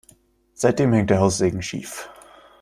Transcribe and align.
Seitdem 0.55 0.93
hängt 0.93 1.11
der 1.11 1.19
Haussegen 1.19 1.61
schief. 1.61 2.09